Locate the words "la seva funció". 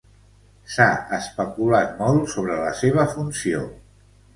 2.67-3.67